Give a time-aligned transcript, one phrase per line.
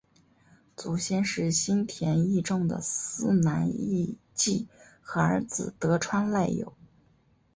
[0.75, 4.67] 祖先是新田义重的四男义季
[5.03, 6.73] 和儿子得川赖有。